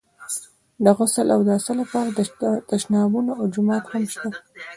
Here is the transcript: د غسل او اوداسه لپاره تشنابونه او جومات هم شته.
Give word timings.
د 0.83 0.85
غسل 0.97 1.27
او 1.33 1.35
اوداسه 1.39 1.71
لپاره 1.81 2.09
تشنابونه 2.71 3.31
او 3.39 3.45
جومات 3.53 3.83
هم 3.91 4.03
شته. 4.13 4.29